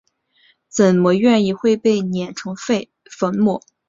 [0.67, 2.81] 怎么愿意会被碾成粉
[3.37, 3.61] 末？